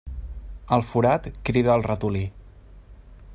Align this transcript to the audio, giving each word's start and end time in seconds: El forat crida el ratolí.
El 0.77 0.83
forat 0.91 1.29
crida 1.49 1.75
el 1.77 1.85
ratolí. 1.91 2.23